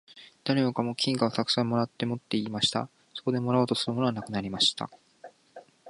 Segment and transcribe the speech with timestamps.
[0.43, 2.89] 誰もかも金貨をたくさん貰って持っていました。
[3.13, 4.89] そこでもう貰おうとするものはなくなりました。